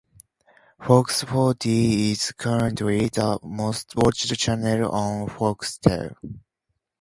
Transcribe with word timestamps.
Fox 0.81 1.21
Footy 1.21 2.09
is 2.09 2.31
currently 2.31 3.05
the 3.09 3.37
most 3.43 3.93
watched 3.95 4.35
channel 4.35 4.89
on 4.89 5.27
Foxtel. 5.29 6.15